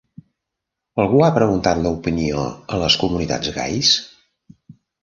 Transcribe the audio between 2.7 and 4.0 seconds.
a les comunitats gais?